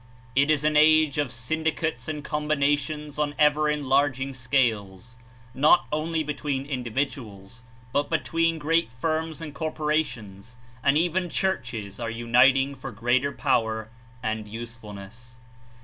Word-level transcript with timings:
It 0.35 0.49
is 0.49 0.63
an 0.63 0.75
age 0.75 1.19
of 1.19 1.31
syndicates 1.31 2.07
and 2.07 2.23
combinations 2.23 3.19
on 3.19 3.35
ever 3.37 3.69
en 3.69 3.83
larging 3.87 4.33
scales— 4.35 5.19
not 5.53 5.85
only 5.91 6.23
between 6.23 6.65
individuals 6.65 7.63
but 7.93 8.09
be 8.09 8.17
tween 8.17 8.57
great 8.57 8.91
firms 8.91 9.41
and 9.41 9.53
corporations, 9.53 10.57
and 10.83 10.97
even 10.97 11.29
churches 11.29 11.99
are 11.99 12.09
uniting 12.09 12.73
for 12.73 12.91
greater 12.91 13.31
power 13.31 13.91
and 14.23 14.47
usefulness. 14.47 15.35